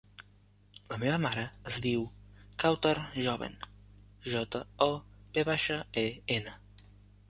[0.93, 1.43] La meva mare
[1.73, 2.07] es diu
[2.65, 2.95] Kawtar
[3.29, 3.61] Joven:
[4.35, 4.93] jota, o,
[5.39, 6.11] ve baixa, e,
[6.43, 6.61] ena.